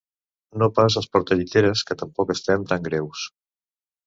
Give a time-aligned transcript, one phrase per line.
[0.61, 3.29] No pas als portalliteres, que tampoc estem tan greus!